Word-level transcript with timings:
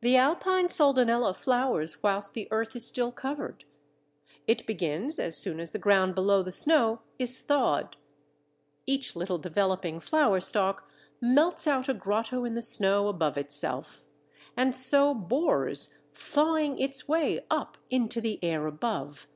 The 0.00 0.16
Alpine 0.16 0.66
Soldanella 0.66 1.32
flowers 1.32 2.02
whilst 2.02 2.34
the 2.34 2.48
earth 2.50 2.74
is 2.74 2.84
still 2.84 3.12
covered. 3.12 3.64
It 4.48 4.66
begins 4.66 5.20
as 5.20 5.36
soon 5.36 5.60
as 5.60 5.70
the 5.70 5.78
ground 5.78 6.16
below 6.16 6.42
the 6.42 6.50
snow 6.50 7.02
is 7.16 7.38
thawed. 7.38 7.96
Each 8.86 9.14
little 9.14 9.38
developing 9.38 10.00
flower 10.00 10.40
stalk 10.40 10.90
melts 11.20 11.68
out 11.68 11.88
a 11.88 11.94
grotto 11.94 12.42
in 12.44 12.54
the 12.54 12.60
snow 12.60 13.06
above 13.06 13.38
itself, 13.38 14.02
and 14.56 14.74
so 14.74 15.14
bores, 15.14 15.94
thawing 16.12 16.80
its 16.80 17.06
way 17.06 17.46
up 17.48 17.78
into 17.88 18.20
the 18.20 18.42
air 18.42 18.66
above. 18.66 19.28